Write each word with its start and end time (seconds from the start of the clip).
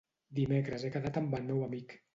Dimecres 0.39 0.87
he 0.89 0.93
quedat 0.97 1.21
amb 1.25 1.39
el 1.41 1.49
meu 1.53 1.65
amic. 1.69 1.99